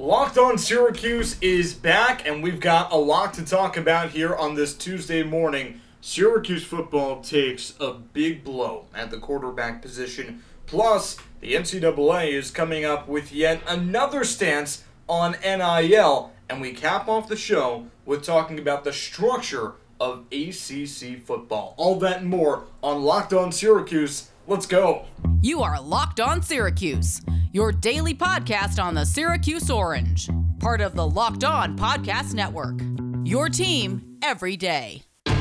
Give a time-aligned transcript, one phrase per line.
[0.00, 4.54] Locked on Syracuse is back, and we've got a lot to talk about here on
[4.54, 5.82] this Tuesday morning.
[6.00, 10.42] Syracuse football takes a big blow at the quarterback position.
[10.64, 17.06] Plus, the NCAA is coming up with yet another stance on NIL, and we cap
[17.06, 21.74] off the show with talking about the structure of ACC football.
[21.76, 24.30] All that and more on Locked on Syracuse.
[24.46, 25.04] Let's go.
[25.42, 27.20] You are Locked On Syracuse,
[27.52, 30.30] your daily podcast on the Syracuse Orange,
[30.60, 32.80] part of the Locked On Podcast Network.
[33.24, 35.02] Your team every day.
[35.26, 35.34] All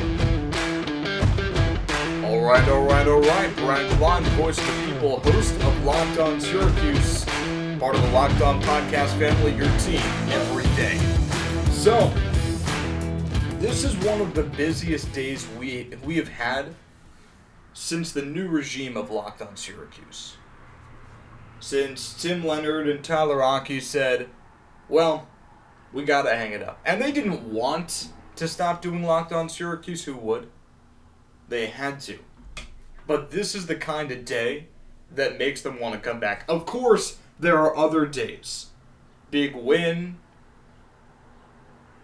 [2.42, 3.56] right, all right, all right.
[3.58, 7.26] Brian Vaughn, voice of the people, host of Locked On Syracuse,
[7.80, 10.98] part of the Locked On Podcast family, your team every day.
[11.72, 12.12] So,
[13.60, 16.74] this is one of the busiest days we we have had
[17.74, 20.38] since the new regime of Locked On Syracuse.
[21.60, 24.30] Since Tim Leonard and Tyler Aki said,
[24.88, 25.28] well,
[25.92, 26.80] we gotta hang it up.
[26.86, 30.50] And they didn't want to stop doing Locked On Syracuse, who would?
[31.50, 32.20] They had to.
[33.06, 34.68] But this is the kind of day
[35.14, 36.46] that makes them want to come back.
[36.48, 38.68] Of course, there are other days.
[39.32, 40.18] Big win,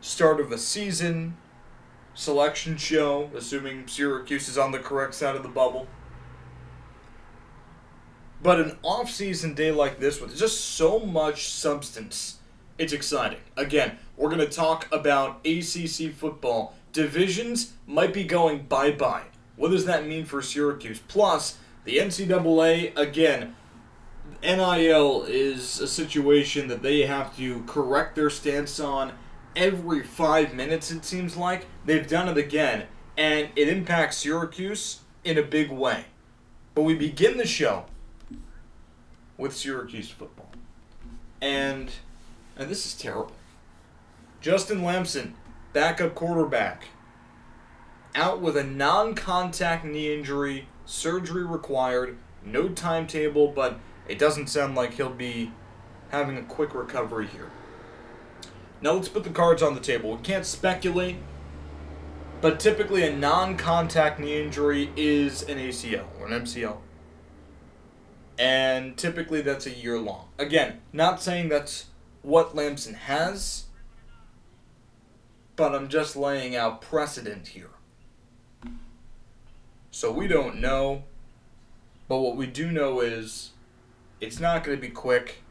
[0.02, 1.38] start of a season,
[2.14, 5.88] selection show, assuming Syracuse is on the correct side of the bubble.
[8.46, 12.38] But an off-season day like this with just so much substance,
[12.78, 13.40] it's exciting.
[13.58, 16.76] Again, we're going to talk about ACC football.
[16.94, 19.24] Divisions might be going bye-bye.
[19.56, 21.00] What does that mean for Syracuse?
[21.08, 23.56] Plus, the NCAA, again,
[24.44, 29.14] NIL is a situation that they have to correct their stance on
[29.56, 31.66] every five minutes, it seems like.
[31.84, 32.84] They've done it again,
[33.18, 36.06] and it impacts Syracuse in a big way.
[36.76, 37.86] But we begin the show
[39.38, 40.50] with Syracuse football.
[41.42, 41.92] And
[42.58, 43.34] and this is terrible.
[44.42, 45.36] Justin Lamson,
[45.74, 46.86] backup quarterback,
[48.14, 54.94] out with a non-contact knee injury, surgery required, no timetable, but it doesn't sound like
[54.94, 55.52] he'll be
[56.10, 57.52] having a quick recovery here.
[58.82, 60.16] Now let's put the cards on the table.
[60.16, 61.18] We can't speculate,
[62.40, 66.78] but typically a non-contact knee injury is an ACL or an MCL.
[68.38, 70.28] And typically that's a year long.
[70.38, 71.86] Again, not saying that's
[72.22, 73.66] what Lamson has,
[75.56, 77.70] but I'm just laying out precedent here.
[79.92, 81.04] So we don't know,
[82.10, 83.52] but what we do know is
[84.20, 85.42] it's not going to be quick.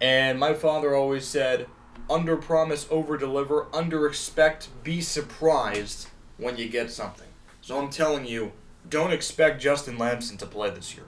[0.00, 1.66] And my father always said,
[2.08, 7.26] under promise, over deliver, under expect, be surprised when you get something.
[7.60, 8.52] So I'm telling you,
[8.88, 11.06] don't expect Justin Lamson to play this year.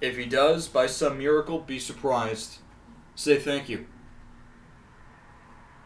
[0.00, 2.58] If he does, by some miracle, be surprised.
[3.14, 3.86] Say thank you.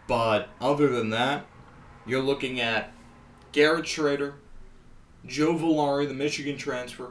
[0.06, 1.46] But other than that,
[2.06, 2.92] you're looking at
[3.52, 4.34] Garrett Shrader,
[5.26, 7.10] Joe Villari, the Michigan transfer,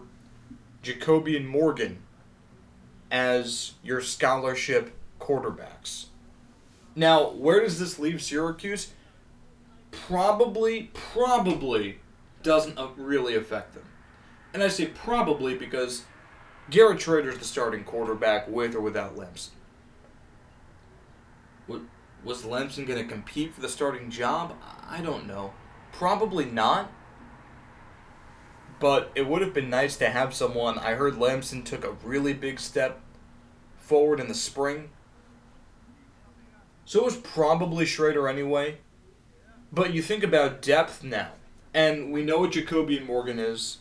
[0.83, 2.03] Jacobian Morgan
[3.09, 6.05] as your scholarship quarterbacks.
[6.95, 8.91] Now, where does this leave Syracuse?
[9.91, 11.99] Probably, probably
[12.43, 13.85] doesn't really affect them.
[14.53, 16.03] And I say probably because
[16.69, 19.53] Garrett Shrader's the starting quarterback with or without Lamson.
[22.23, 24.55] Was Lamson going to compete for the starting job?
[24.89, 25.53] I don't know.
[25.91, 26.89] Probably not.
[28.79, 30.77] But it would have been nice to have someone.
[30.77, 33.01] I heard Lamson took a really big step
[33.77, 34.89] forward in the spring.
[36.85, 38.77] So it was probably Schrader anyway.
[39.71, 41.31] But you think about depth now.
[41.73, 43.79] And we know what Jacobian Morgan is.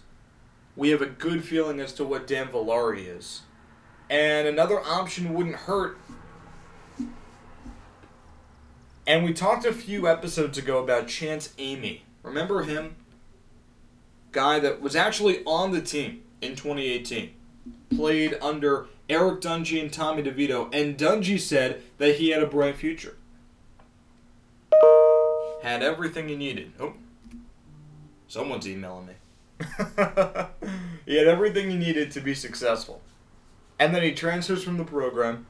[0.74, 3.42] We have a good feeling as to what Dan Villari is.
[4.08, 5.98] And another option wouldn't hurt.
[9.06, 12.04] And we talked a few episodes ago about Chance Amy.
[12.22, 12.96] Remember him?
[14.30, 17.34] Guy that was actually on the team in 2018.
[17.94, 20.72] Played under Eric Dungey and Tommy DeVito.
[20.74, 23.16] And Dungey said that he had a bright future.
[25.62, 26.72] Had everything he needed.
[26.80, 26.94] Oh,
[28.26, 29.12] someone's emailing me.
[31.06, 33.00] he had everything he needed to be successful.
[33.78, 35.46] And then he transfers from the program,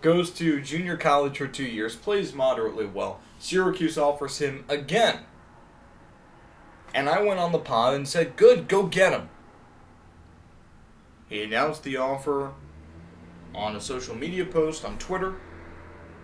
[0.00, 3.20] goes to junior college for two years, plays moderately well.
[3.38, 5.20] Syracuse offers him again.
[6.94, 9.30] And I went on the pod and said, Good, go get him.
[11.28, 12.52] He announced the offer
[13.54, 15.36] on a social media post on Twitter.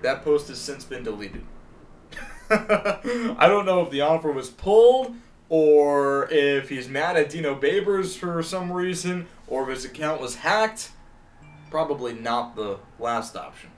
[0.02, 1.44] That post has since been deleted.
[2.50, 5.14] I don't know if the offer was pulled
[5.48, 10.36] or if he's mad at Dino Babers for some reason, or if his account was
[10.36, 10.90] hacked.
[11.70, 13.70] probably not the last option.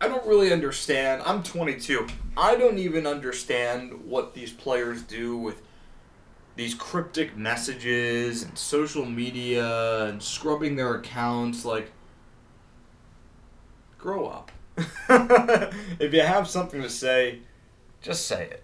[0.00, 1.22] I don't really understand.
[1.24, 2.06] I'm 22.
[2.36, 5.62] I don't even understand what these players do with
[6.56, 11.64] these cryptic messages and social media and scrubbing their accounts.
[11.64, 11.90] Like,
[13.98, 14.52] grow up.
[14.76, 17.40] if you have something to say,
[18.02, 18.63] just say it.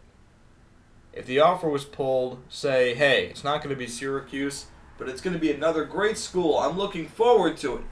[1.12, 4.66] If the offer was pulled, say, hey, it's not going to be Syracuse,
[4.96, 6.58] but it's going to be another great school.
[6.58, 7.84] I'm looking forward to it.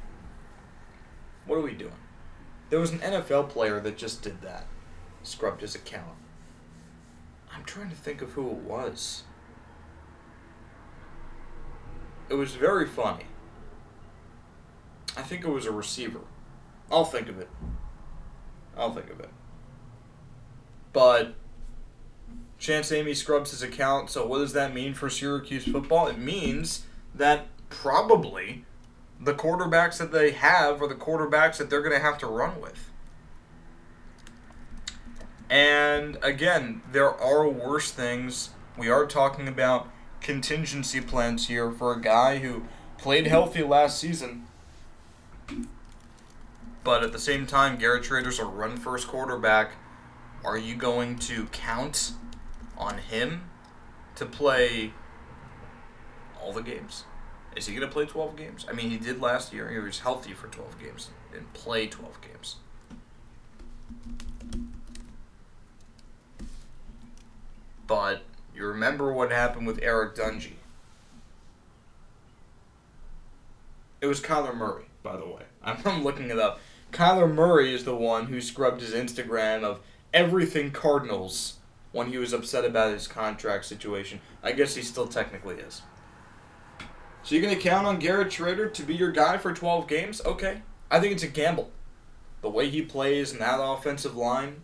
[1.47, 1.93] What are we doing?
[2.71, 4.67] There was an NFL player that just did that,
[5.23, 6.17] scrubbed his account.
[7.53, 9.25] I'm trying to think of who it was.
[12.29, 13.25] It was very funny.
[15.17, 16.21] I think it was a receiver.
[16.91, 17.49] I'll think of it.
[18.77, 19.31] I'll think of it.
[20.93, 21.35] But
[22.59, 26.09] Chance Amy scrubs his account, so what does that mean for Syracuse football?
[26.09, 26.85] It means
[27.15, 28.65] that probably
[29.21, 32.61] the quarterbacks that they have are the quarterbacks that they're going to have to run
[32.61, 32.91] with.
[35.51, 38.51] And again, there are worse things.
[38.77, 39.89] We are talking about
[40.21, 42.65] contingency plans here for a guy who
[42.99, 44.47] played healthy last season.
[46.85, 49.73] But at the same time, Garrett Shrader's a run first quarterback.
[50.45, 52.13] Are you going to count
[52.79, 53.51] on him
[54.17, 54.93] to play
[56.41, 57.05] all the games?
[57.57, 58.67] Is he going to play 12 games?
[58.69, 59.71] I mean, he did last year.
[59.71, 62.57] He was healthy for 12 games and play 12 games.
[67.87, 68.23] But
[68.55, 70.53] you remember what happened with Eric Dungey.
[74.01, 75.43] It was Kyler Murray, by the way.
[75.63, 76.61] I'm looking it up.
[76.93, 79.81] Kyler Murray is the one who scrubbed his Instagram of
[80.13, 81.58] everything Cardinals
[81.99, 84.21] when he was upset about his contract situation.
[84.41, 85.83] I guess he still technically is.
[87.25, 90.23] So you're going to count on Garrett Shrader to be your guy for 12 games?
[90.25, 90.63] Okay.
[90.91, 91.71] I think it's a gamble.
[92.41, 94.63] The way he plays in that offensive line,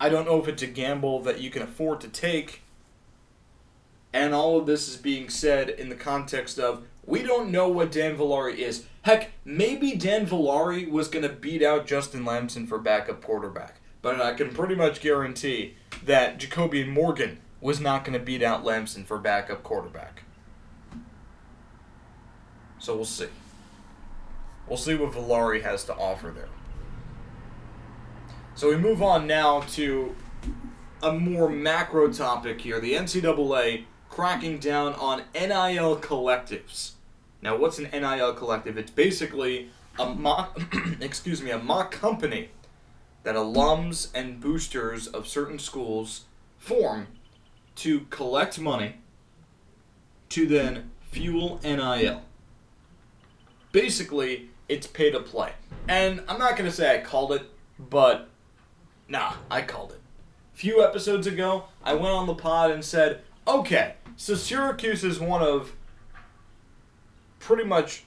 [0.00, 2.62] I don't know if it's a gamble that you can afford to take.
[4.12, 7.92] And all of this is being said in the context of we don't know what
[7.92, 8.84] Dan Villari is.
[9.02, 13.80] Heck, maybe Dan Villari was going to beat out Justin Lamson for backup quarterback.
[14.02, 18.64] But I can pretty much guarantee that Jacobian Morgan was not going to beat out
[18.64, 20.22] Lamson for backup quarterback.
[22.78, 23.28] So we'll see.
[24.68, 26.48] We'll see what Villari has to offer there.
[28.54, 30.14] So we move on now to
[31.02, 32.80] a more macro topic here.
[32.80, 36.92] The NCAA cracking down on NIL collectives.
[37.40, 38.76] Now, what's an NIL collective?
[38.76, 40.60] It's basically a mock,
[41.00, 42.50] excuse me, a mock company
[43.28, 46.24] that alums and boosters of certain schools
[46.56, 47.06] form
[47.74, 48.94] to collect money
[50.30, 52.22] to then fuel NIL.
[53.70, 55.52] Basically, it's pay to play.
[55.86, 57.42] And I'm not going to say I called it,
[57.78, 58.30] but
[59.08, 60.00] nah, I called it.
[60.54, 65.20] A few episodes ago, I went on the pod and said, okay, so Syracuse is
[65.20, 65.72] one of
[67.40, 68.04] pretty much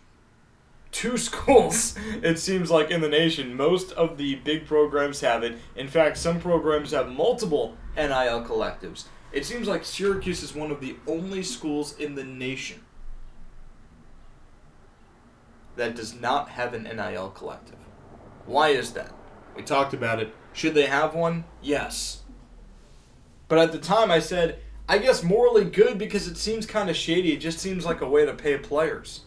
[0.92, 3.56] two schools, it seems like, in the nation.
[3.56, 5.58] Most of the big programs have it.
[5.76, 9.06] In fact, some programs have multiple NIL collectives.
[9.32, 12.82] It seems like Syracuse is one of the only schools in the nation
[15.78, 17.78] that does not have an NIL collective.
[18.46, 19.14] Why is that?
[19.56, 20.34] We talked about it.
[20.54, 21.46] Should they have one?
[21.62, 22.24] Yes.
[23.48, 26.96] But at the time I said, I guess morally good because it seems kind of
[26.96, 27.32] shady.
[27.32, 29.22] It just seems like a way to pay players.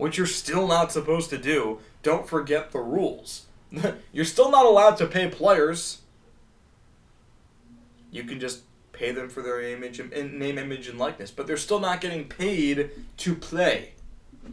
[0.00, 1.78] Which you're still not supposed to do.
[2.02, 3.44] Don't forget the rules.
[4.12, 6.00] you're still not allowed to pay players.
[8.10, 11.58] You can just pay them for their image and name, image, and likeness, but they're
[11.58, 13.92] still not getting paid to play.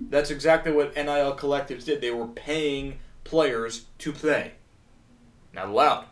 [0.09, 2.01] That's exactly what NIL collectives did.
[2.01, 4.51] They were paying players to play.
[5.53, 6.07] Not allowed.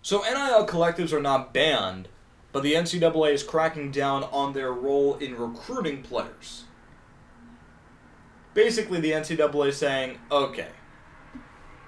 [0.00, 2.08] So NIL collectives are not banned,
[2.50, 6.64] but the NCAA is cracking down on their role in recruiting players.
[8.54, 10.68] Basically, the NCAA saying, okay,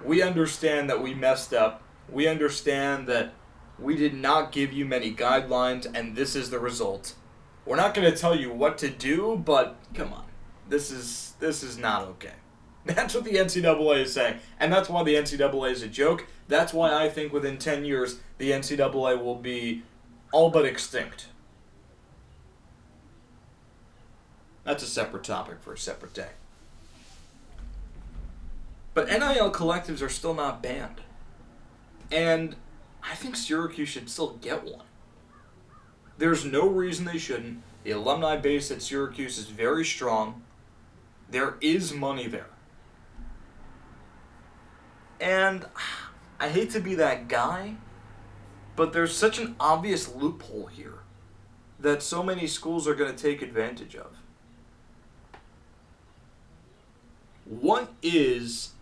[0.05, 1.83] we understand that we messed up.
[2.11, 3.33] We understand that
[3.79, 7.15] we did not give you many guidelines, and this is the result.
[7.67, 10.27] We're not going to tell you what to do, but come on,
[10.69, 12.35] this is this is not okay.
[12.85, 16.27] That's what the NCAA is saying, and that's why the NCAA is a joke.
[16.49, 19.83] That's why I think within ten years the NCAA will be
[20.33, 21.29] all but extinct.
[24.65, 26.29] That's a separate topic for a separate day.
[28.95, 31.03] But NIL collectives are still not banned.
[32.13, 32.55] And
[33.03, 34.87] I think Syracuse should still get one.
[36.17, 37.63] There's no reason they shouldn't.
[37.83, 40.43] The alumni base at Syracuse is very strong.
[41.29, 42.47] There is money there.
[45.21, 45.67] And
[46.39, 47.77] I hate to be that guy,
[48.77, 50.99] but there's such an obvious loophole here
[51.81, 54.17] that so many schools are going to take advantage of.
[57.45, 58.74] What is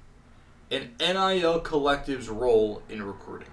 [0.73, 3.49] an NIL collective's role in recruiting?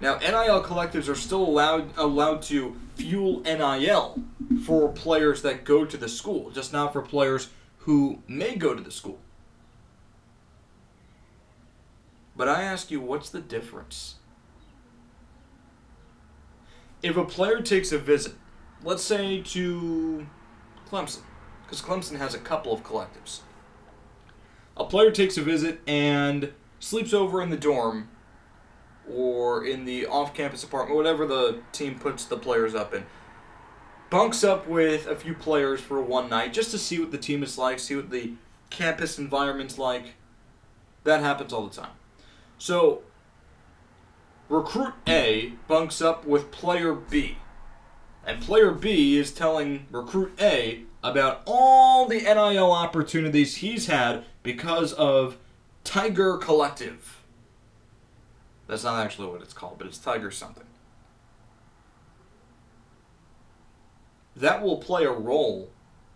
[0.00, 4.20] Now, NIL collectives are still allowed allowed to fuel NIL
[4.66, 8.82] for players that go to the school, just not for players who may go to
[8.82, 9.20] the school.
[12.36, 14.16] But I ask you, what's the difference?
[17.02, 18.34] If a player takes a visit,
[18.82, 20.26] let's say to
[20.88, 21.22] Clemson,
[21.64, 23.40] because Clemson has a couple of collectives.
[24.76, 28.08] A player takes a visit and sleeps over in the dorm
[29.10, 33.04] or in the off campus apartment, whatever the team puts the players up in.
[34.10, 37.42] Bunks up with a few players for one night just to see what the team
[37.42, 38.32] is like, see what the
[38.70, 40.14] campus environment's like.
[41.04, 41.92] That happens all the time.
[42.58, 43.02] So,
[44.48, 47.38] recruit A bunks up with player B.
[48.24, 54.92] And player B is telling recruit A about all the NIL opportunities he's had because
[54.92, 55.36] of
[55.84, 57.22] Tiger Collective.
[58.66, 60.64] That's not actually what it's called, but it's Tiger something.
[64.36, 65.70] That will play a role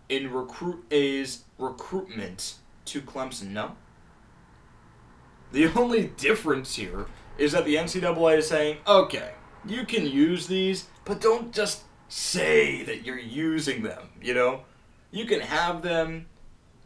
[0.09, 3.75] in Recruit A's recruitment to Clemson, no?
[5.51, 9.33] The only difference here is that the NCAA is saying, okay,
[9.65, 14.61] you can use these, but don't just say that you're using them, you know?
[15.17, 16.27] You can have them,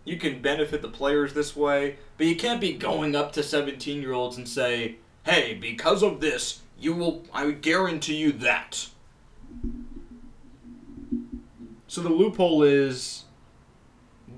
[0.05, 4.01] you can benefit the players this way, but you can't be going up to 17
[4.01, 4.95] year olds and say,
[5.25, 8.87] hey, because of this, you will, I guarantee you that.
[11.87, 13.25] So the loophole is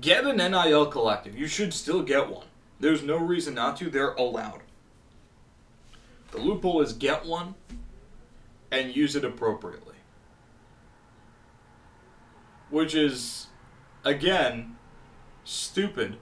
[0.00, 1.38] get an NIL collective.
[1.38, 2.46] You should still get one.
[2.80, 3.90] There's no reason not to.
[3.90, 4.62] They're allowed.
[6.32, 7.54] The loophole is get one
[8.72, 9.94] and use it appropriately.
[12.70, 13.46] Which is,
[14.04, 14.76] again,
[15.44, 16.16] stupid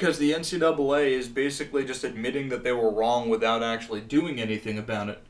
[0.00, 4.78] because the NCAA is basically just admitting that they were wrong without actually doing anything
[4.78, 5.20] about it.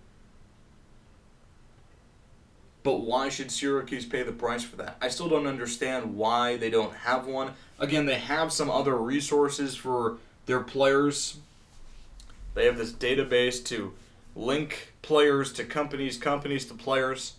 [2.84, 4.96] But why should Syracuse pay the price for that?
[5.00, 7.54] I still don't understand why they don't have one.
[7.80, 11.38] Again, they have some other resources for their players.
[12.54, 13.92] They have this database to
[14.36, 17.34] link players to companies, companies to players.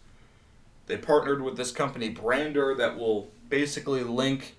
[0.91, 4.57] They partnered with this company, Brandr, that will basically link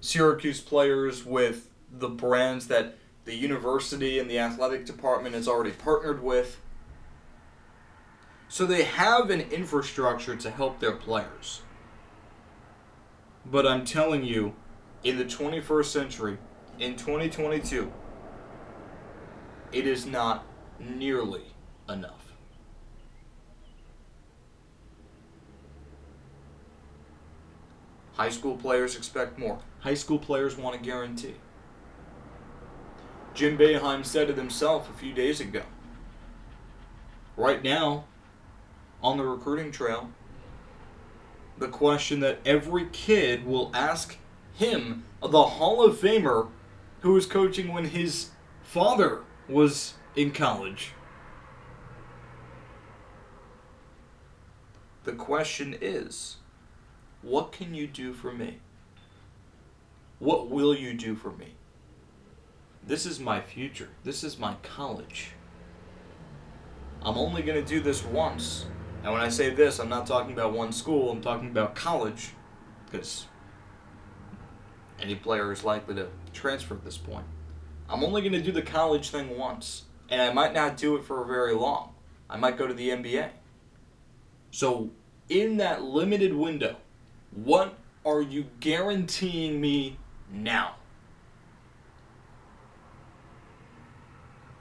[0.00, 6.24] Syracuse players with the brands that the university and the athletic department has already partnered
[6.24, 6.58] with.
[8.48, 11.62] So they have an infrastructure to help their players.
[13.46, 14.56] But I'm telling you,
[15.04, 16.38] in the 21st century,
[16.80, 17.92] in 2022,
[19.70, 20.44] it is not
[20.80, 21.54] nearly
[21.88, 22.19] enough.
[28.20, 29.60] High school players expect more.
[29.78, 31.36] High school players want a guarantee.
[33.32, 35.62] Jim Boeheim said it himself a few days ago.
[37.34, 38.04] Right now,
[39.02, 40.10] on the recruiting trail,
[41.56, 44.18] the question that every kid will ask
[44.52, 46.48] him, the Hall of Famer
[47.00, 50.92] who was coaching when his father was in college.
[55.04, 56.36] The question is,
[57.22, 58.58] what can you do for me?
[60.18, 61.54] What will you do for me?
[62.86, 63.88] This is my future.
[64.04, 65.32] This is my college.
[67.02, 68.66] I'm only going to do this once.
[69.02, 72.30] And when I say this, I'm not talking about one school, I'm talking about college.
[72.86, 73.26] Because
[75.00, 77.24] any player is likely to transfer at this point.
[77.88, 81.04] I'm only going to do the college thing once, and I might not do it
[81.04, 81.94] for very long.
[82.28, 83.30] I might go to the NBA.
[84.50, 84.90] So,
[85.28, 86.76] in that limited window,
[87.32, 89.98] what are you guaranteeing me
[90.32, 90.76] now?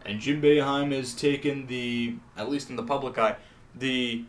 [0.05, 3.35] And Jim Boeheim has taken the, at least in the public eye,
[3.75, 4.25] the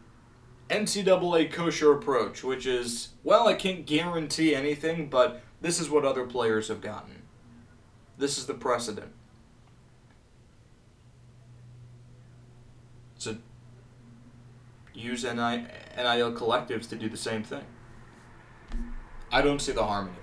[0.68, 6.26] NCAA kosher approach, which is, well, I can't guarantee anything, but this is what other
[6.26, 7.22] players have gotten.
[8.18, 9.12] This is the precedent.
[13.16, 13.36] So
[14.94, 17.64] use NIL collectives to do the same thing.
[19.32, 20.20] I don't see the harm in it.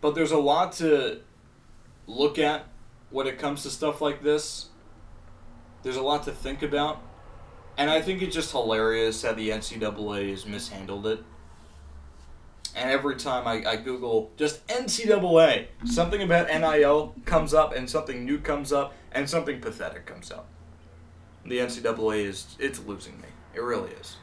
[0.00, 1.20] But there's a lot to
[2.06, 2.66] look at
[3.10, 4.68] when it comes to stuff like this.
[5.82, 7.00] There's a lot to think about.
[7.78, 11.22] And I think it's just hilarious how the NCAA has mishandled it.
[12.74, 18.24] And every time I, I Google just NCAA, something about NIL comes up, and something
[18.24, 20.46] new comes up, and something pathetic comes up.
[21.44, 23.28] The NCAA is it's losing me.
[23.54, 24.16] It really is.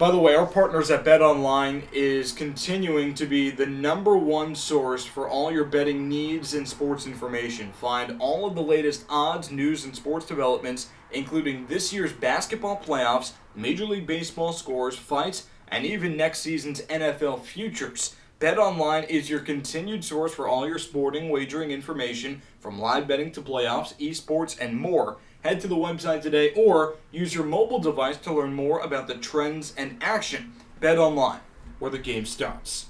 [0.00, 4.54] By the way, our partners at Bet Online is continuing to be the number one
[4.54, 7.70] source for all your betting needs and sports information.
[7.72, 13.32] Find all of the latest odds, news, and sports developments, including this year's basketball playoffs,
[13.54, 18.16] Major League Baseball scores, fights, and even next season's NFL futures.
[18.38, 23.32] Bet Online is your continued source for all your sporting wagering information, from live betting
[23.32, 28.16] to playoffs, esports, and more head to the website today or use your mobile device
[28.18, 30.52] to learn more about the trends and action.
[30.80, 31.40] Bet online,
[31.78, 32.86] where the game starts.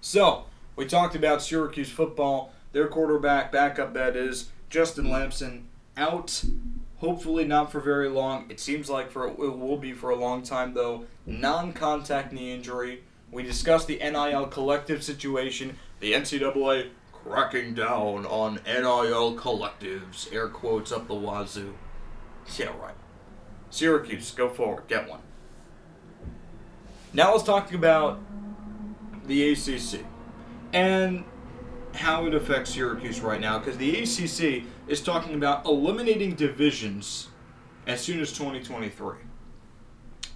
[0.00, 2.52] So, we talked about Syracuse football.
[2.72, 6.44] Their quarterback, backup that is, Justin Lamson, out.
[6.98, 8.50] Hopefully not for very long.
[8.50, 11.04] It seems like for it will be for a long time though.
[11.26, 13.02] Non-contact knee injury.
[13.30, 15.78] We discussed the NIL collective situation.
[16.00, 16.90] The NCAA
[17.24, 20.32] cracking down on NIL collectives.
[20.32, 21.74] Air quotes up the wazoo.
[22.56, 22.94] Yeah, right.
[23.70, 25.20] Syracuse, go forward, get one.
[27.12, 28.20] Now let's talk about
[29.26, 30.04] the ACC
[30.72, 31.24] and
[31.94, 37.28] how it affects Syracuse right now because the ACC is talking about eliminating divisions
[37.86, 39.16] as soon as 2023.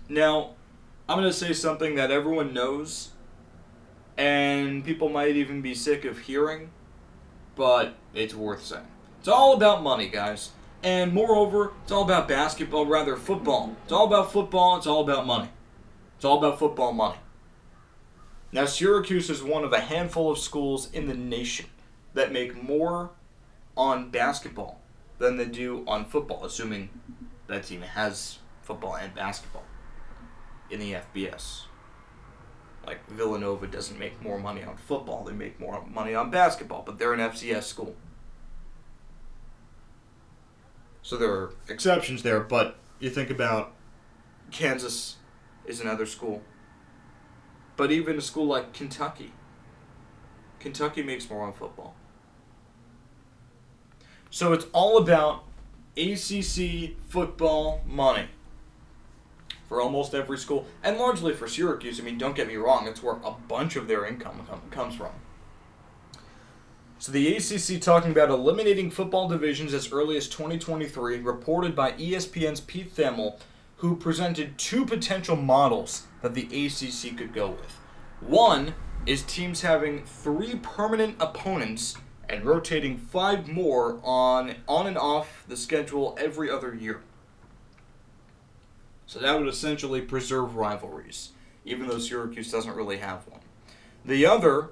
[0.08, 0.54] Now,
[1.08, 3.10] I'm going to say something that everyone knows
[4.16, 6.70] and people might even be sick of hearing,
[7.56, 8.86] but it's worth saying.
[9.18, 10.50] It's all about money, guys.
[10.82, 13.74] And moreover, it's all about basketball, rather football.
[13.82, 15.48] It's all about football, it's all about money.
[16.14, 17.18] It's all about football money.
[18.52, 21.66] Now, Syracuse is one of a handful of schools in the nation
[22.14, 23.10] that make more
[23.76, 24.80] on basketball
[25.18, 26.88] than they do on football, assuming
[27.48, 29.64] that team has football and basketball
[30.70, 31.62] in the FBS.
[32.86, 36.98] Like Villanova doesn't make more money on football, they make more money on basketball, but
[36.98, 37.96] they're an FCS school.
[41.02, 43.72] So there are exceptions there, but you think about
[44.50, 45.16] Kansas
[45.64, 46.42] is another school.
[47.76, 49.32] But even a school like Kentucky,
[50.60, 51.94] Kentucky makes more on football.
[54.30, 55.44] So it's all about
[55.96, 58.28] ACC football money
[59.68, 62.00] for almost every school, and largely for Syracuse.
[62.00, 64.94] I mean, don't get me wrong, it's where a bunch of their income com- comes
[64.94, 65.12] from.
[66.98, 72.60] So the ACC talking about eliminating football divisions as early as 2023, reported by ESPN's
[72.60, 73.38] Pete Thamel,
[73.76, 77.78] who presented two potential models that the ACC could go with.
[78.20, 78.74] One
[79.04, 81.96] is teams having three permanent opponents
[82.28, 87.02] and rotating five more on on and off the schedule every other year.
[89.06, 91.30] So that would essentially preserve rivalries,
[91.64, 93.40] even though Syracuse doesn't really have one.
[94.04, 94.70] The other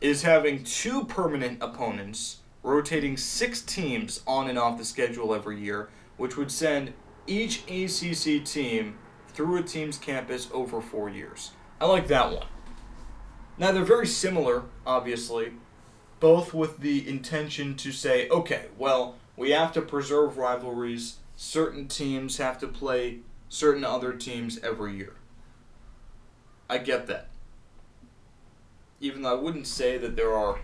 [0.00, 5.88] is having two permanent opponents, rotating six teams on and off the schedule every year,
[6.16, 6.92] which would send
[7.26, 11.52] each ACC team through a team's campus over four years.
[11.80, 12.46] I like that one.
[13.56, 15.52] Now, they're very similar, obviously,
[16.20, 21.16] both with the intention to say, okay, well, we have to preserve rivalries.
[21.40, 25.12] Certain teams have to play certain other teams every year.
[26.68, 27.28] I get that.
[29.00, 30.60] Even though I wouldn't say that there are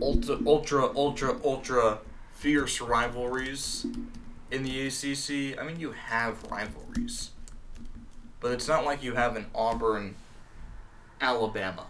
[0.00, 1.98] ultra, ultra, ultra, ultra
[2.30, 3.88] fierce rivalries
[4.52, 5.60] in the ACC.
[5.60, 7.30] I mean, you have rivalries.
[8.38, 10.14] But it's not like you have an Auburn,
[11.20, 11.86] Alabama.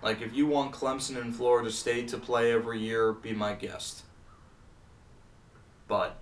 [0.00, 4.04] Like, if you want Clemson and Florida State to play every year, be my guest.
[5.88, 6.16] But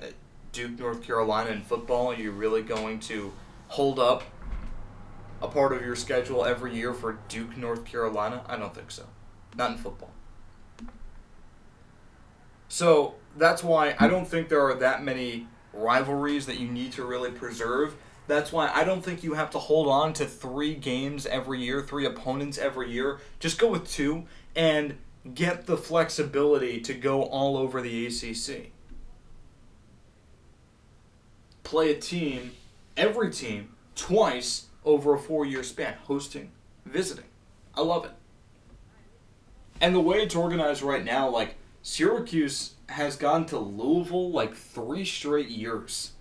[0.00, 0.12] at
[0.52, 3.32] Duke, North Carolina in football, you're you really going to
[3.68, 4.22] hold up
[5.42, 8.42] a part of your schedule every year for Duke, North Carolina?
[8.46, 9.04] I don't think so.
[9.56, 10.10] Not in football.
[12.68, 17.04] So that's why I don't think there are that many rivalries that you need to
[17.04, 17.96] really preserve.
[18.26, 21.80] That's why I don't think you have to hold on to three games every year,
[21.80, 23.20] three opponents every year.
[23.38, 24.24] Just go with two
[24.56, 24.96] and
[25.34, 28.70] get the flexibility to go all over the ACC.
[31.62, 32.52] Play a team,
[32.96, 36.50] every team, twice over a four year span, hosting,
[36.84, 37.24] visiting.
[37.74, 38.12] I love it.
[39.80, 45.04] And the way it's organized right now, like, Syracuse has gone to Louisville like three
[45.04, 46.12] straight years.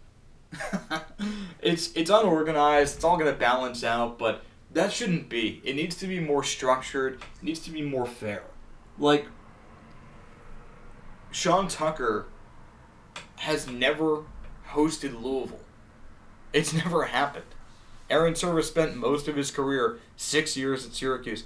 [1.61, 2.95] it's it's unorganized.
[2.95, 5.61] It's all gonna balance out, but that shouldn't be.
[5.63, 7.15] It needs to be more structured.
[7.15, 8.43] It needs to be more fair.
[8.97, 9.27] Like
[11.31, 12.27] Sean Tucker
[13.37, 14.23] has never
[14.69, 15.59] hosted Louisville.
[16.53, 17.45] It's never happened.
[18.09, 21.45] Airon Servais spent most of his career, six years at Syracuse,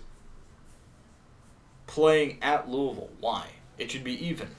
[1.87, 3.09] playing at Louisville.
[3.19, 3.47] Why?
[3.77, 4.49] It should be even.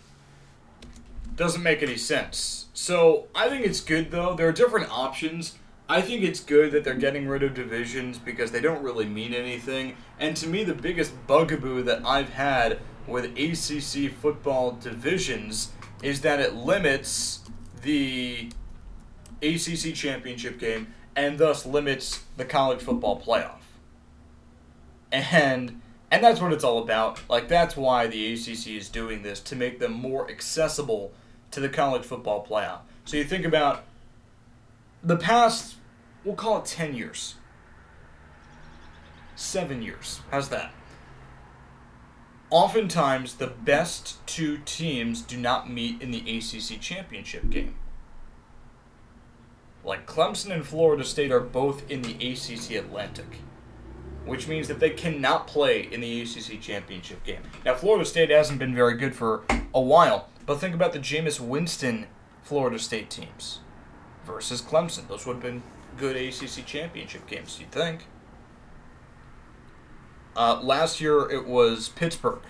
[1.37, 2.67] Doesn't make any sense.
[2.75, 4.35] So I think it's good though.
[4.35, 5.57] There are different options.
[5.91, 9.35] I think it's good that they're getting rid of divisions because they don't really mean
[9.35, 9.97] anything.
[10.21, 16.39] And to me, the biggest bugaboo that I've had with ACC football divisions is that
[16.39, 17.41] it limits
[17.83, 18.53] the
[19.43, 23.59] ACC championship game and thus limits the college football playoff.
[25.11, 25.81] And
[26.13, 27.19] and that's what it's all about.
[27.29, 31.11] Like that's why the ACC is doing this to make them more accessible
[31.51, 32.83] to the college football playoff.
[33.05, 33.83] So you think about
[35.03, 35.79] the past
[36.25, 37.35] we'll call it 10 years.
[39.37, 40.21] 7 years.
[40.31, 40.73] How's that?
[42.51, 47.77] Oftentimes the best two teams do not meet in the ACC championship game.
[49.85, 53.39] Like Clemson and Florida State are both in the ACC Atlantic,
[54.27, 57.43] which means that they cannot play in the ACC championship game.
[57.65, 61.41] Now, Florida State hasn't been very good for a while, but think about the Jameis
[61.41, 62.07] Winston
[62.43, 63.61] Florida State teams
[64.27, 65.09] versus Clemson.
[65.09, 65.63] Those would have been
[66.01, 68.07] good ACC championship games, you'd think.
[70.35, 72.41] Uh, last year it was Pittsburgh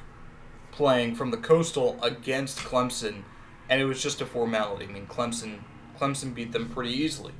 [0.70, 3.24] playing from the Coastal against Clemson,
[3.68, 4.84] and it was just a formality.
[4.84, 5.64] I mean, Clemson
[5.98, 7.32] Clemson beat them pretty easily.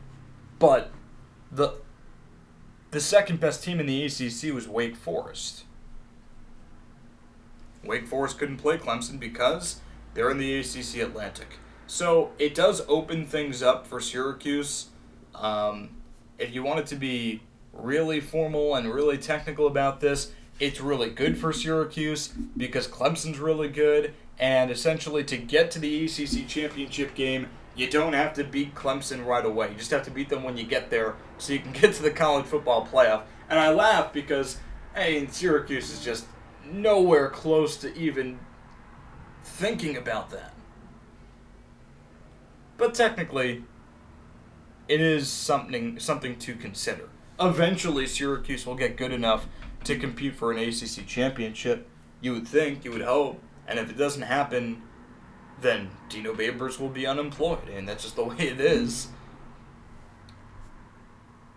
[0.59, 0.90] But
[1.51, 1.75] the
[2.90, 5.64] the second best team in the ACC was Wake Forest.
[7.85, 9.81] Wake Forest couldn't play Clemson because
[10.14, 11.59] they're in the ACC Atlantic.
[11.87, 14.88] So it does open things up for Syracuse.
[15.35, 15.90] Um,
[16.40, 21.11] if you want it to be really formal and really technical about this, it's really
[21.11, 24.14] good for Syracuse because Clemson's really good.
[24.38, 29.24] And essentially, to get to the ACC championship game, you don't have to beat Clemson
[29.24, 29.70] right away.
[29.70, 32.03] You just have to beat them when you get there so you can get to
[32.03, 33.22] the college football playoff.
[33.48, 34.59] And I laugh because,
[34.94, 36.26] hey, Syracuse is just
[36.70, 38.38] nowhere close to even
[39.42, 40.55] thinking about that.
[42.76, 43.64] But technically,
[44.90, 47.09] it is something something to consider.
[47.38, 49.46] Eventually, Syracuse will get good enough
[49.85, 51.88] to compete for an ACC championship.
[52.20, 54.83] You would think, you would hope, and if it doesn't happen,
[55.61, 59.09] then Dino Babers will be unemployed, and that's just the way it is.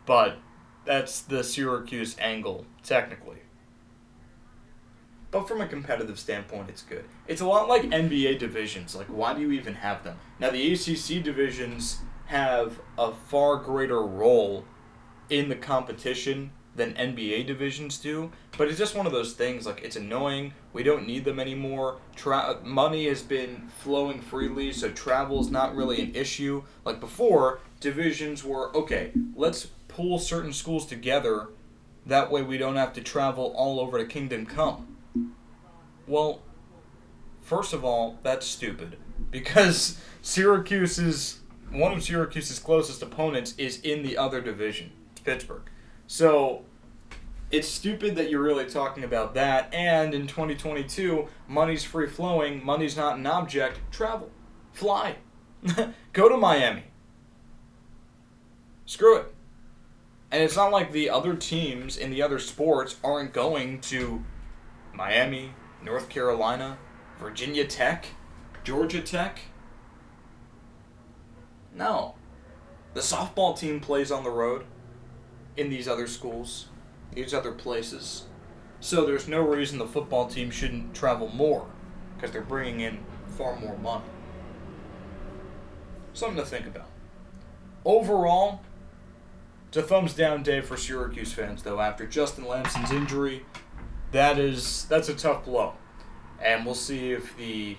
[0.05, 0.37] But
[0.85, 3.39] that's the Syracuse angle, technically.
[5.31, 7.05] But from a competitive standpoint, it's good.
[7.27, 8.95] It's a lot like NBA divisions.
[8.95, 10.19] Like, why do you even have them?
[10.39, 12.01] Now, the ACC divisions
[12.33, 14.65] have a far greater role
[15.29, 18.31] in the competition than NBA divisions do.
[18.57, 19.67] But it's just one of those things.
[19.67, 20.53] Like it's annoying.
[20.73, 21.97] We don't need them anymore.
[22.15, 26.63] Tra- money has been flowing freely, so travel is not really an issue.
[26.83, 29.11] Like before, divisions were okay.
[29.35, 31.49] Let's pull certain schools together.
[32.03, 34.97] That way, we don't have to travel all over to Kingdom Come.
[36.07, 36.41] Well,
[37.41, 38.97] first of all, that's stupid
[39.29, 41.39] because Syracuse's
[41.73, 44.91] one of Syracuse's closest opponents is in the other division,
[45.23, 45.63] Pittsburgh.
[46.07, 46.63] So
[47.51, 49.73] it's stupid that you're really talking about that.
[49.73, 53.79] And in 2022, money's free flowing, money's not an object.
[53.91, 54.29] Travel,
[54.71, 55.17] fly,
[56.13, 56.83] go to Miami.
[58.86, 59.33] Screw it.
[60.31, 64.23] And it's not like the other teams in the other sports aren't going to
[64.93, 66.77] Miami, North Carolina,
[67.19, 68.07] Virginia Tech,
[68.63, 69.39] Georgia Tech.
[71.75, 72.15] No.
[72.93, 74.65] The softball team plays on the road
[75.57, 76.67] in these other schools,
[77.13, 78.25] these other places.
[78.79, 81.65] So there's no reason the football team shouldn't travel more
[82.15, 82.99] because they're bringing in
[83.38, 84.03] far more money.
[86.13, 86.89] Something to think about.
[87.86, 88.62] Overall,
[89.67, 93.45] it's a thumbs down day for Syracuse fans though after Justin Lamson's injury.
[94.12, 95.73] That is that's a tough blow.
[96.39, 97.77] And we'll see if the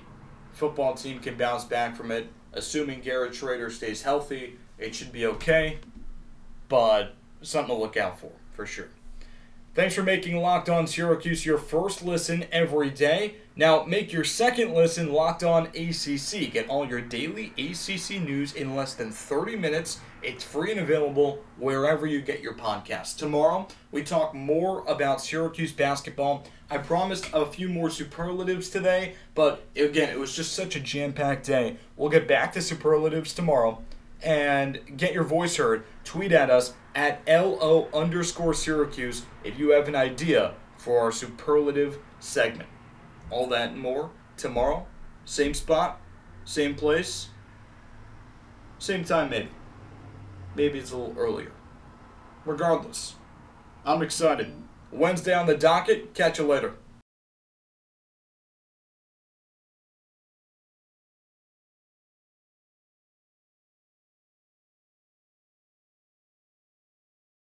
[0.53, 2.27] football team can bounce back from it.
[2.55, 5.79] Assuming Garrett Shrader stays healthy, it should be okay.
[6.69, 8.89] But something to look out for, for sure.
[9.75, 13.35] Thanks for making Locked On Syracuse your first listen every day.
[13.57, 16.53] Now make your second listen Locked On ACC.
[16.53, 19.99] Get all your daily ACC news in less than 30 minutes.
[20.23, 23.17] It's free and available wherever you get your podcasts.
[23.17, 26.45] Tomorrow, we talk more about Syracuse basketball.
[26.71, 31.13] I promised a few more superlatives today, but again, it was just such a jam
[31.13, 31.79] packed day.
[31.97, 33.83] We'll get back to superlatives tomorrow
[34.23, 39.89] and get your voice heard, tweet at us at LO underscore Syracuse if you have
[39.89, 42.69] an idea for our superlative segment.
[43.31, 44.87] All that and more tomorrow.
[45.25, 46.01] Same spot,
[46.45, 47.29] same place,
[48.79, 49.49] same time, maybe.
[50.55, 51.53] Maybe it's a little earlier.
[52.45, 53.15] Regardless,
[53.85, 54.53] I'm excited.
[54.93, 56.15] Wednesday on the docket.
[56.15, 56.75] Catch you later.